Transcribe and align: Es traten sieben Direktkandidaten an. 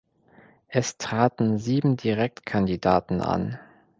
Es 0.67 0.97
traten 0.97 1.59
sieben 1.59 1.95
Direktkandidaten 1.95 3.21
an. 3.21 3.59